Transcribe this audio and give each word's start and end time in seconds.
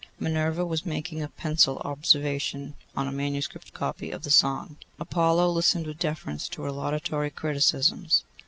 Minerva 0.19 0.65
was 0.65 0.83
making 0.83 1.21
a 1.21 1.27
pencil 1.29 1.77
observation 1.85 2.73
on 2.97 3.07
a 3.07 3.11
manuscript 3.11 3.71
copy 3.71 4.09
of 4.09 4.23
the 4.23 4.31
song: 4.31 4.77
Apollo 4.99 5.49
listened 5.51 5.85
with 5.85 5.99
deference 5.99 6.49
to 6.49 6.63
her 6.63 6.71
laudatory 6.71 7.29
criticisms. 7.29 8.23